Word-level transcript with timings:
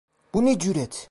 Bu 0.33 0.45
ne 0.45 0.59
cüret! 0.59 0.99